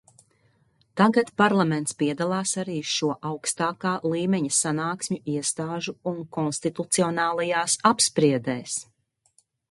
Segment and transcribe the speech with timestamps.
[0.99, 8.79] Tagad Parlaments piedalās arī šo augstākā līmeņa sanāksmju iestāžu un konstitucionālajās apspriedēs.